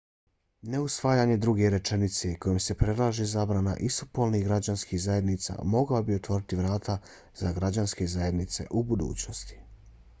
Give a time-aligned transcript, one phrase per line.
[0.73, 6.97] neusvajanje druge rečenice kojom se predlaže zabrana istopolnih građanskih zajednica mogao bi otvoriti vrata
[7.43, 9.59] za građanske zajednice u budućnosti